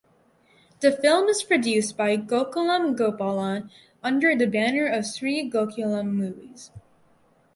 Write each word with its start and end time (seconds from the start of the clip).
The 0.79 0.91
film 0.91 1.27
is 1.29 1.43
produced 1.43 1.95
by 1.95 2.17
Gokulam 2.17 2.97
Gopalan 2.97 3.69
under 4.01 4.35
the 4.35 4.47
banner 4.47 4.87
of 4.87 5.05
Sree 5.05 5.47
Gokulam 5.47 6.15
Movies. 6.15 6.71